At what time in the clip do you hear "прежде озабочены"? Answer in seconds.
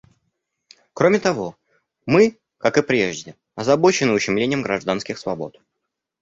2.81-4.13